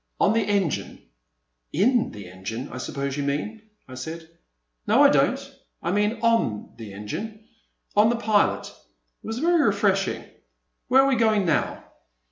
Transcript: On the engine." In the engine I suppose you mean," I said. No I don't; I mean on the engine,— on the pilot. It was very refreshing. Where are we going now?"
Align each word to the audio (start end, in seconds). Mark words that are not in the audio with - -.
On 0.19 0.33
the 0.33 0.41
engine." 0.43 0.99
In 1.71 2.09
the 2.09 2.27
engine 2.27 2.69
I 2.69 2.79
suppose 2.79 3.15
you 3.17 3.21
mean," 3.21 3.61
I 3.87 3.93
said. 3.93 4.27
No 4.87 5.03
I 5.03 5.09
don't; 5.09 5.39
I 5.83 5.91
mean 5.91 6.17
on 6.23 6.73
the 6.75 6.91
engine,— 6.91 7.47
on 7.95 8.09
the 8.09 8.15
pilot. 8.15 8.65
It 9.23 9.27
was 9.27 9.37
very 9.37 9.61
refreshing. 9.63 10.23
Where 10.87 11.03
are 11.03 11.07
we 11.07 11.17
going 11.17 11.45
now?" 11.45 11.83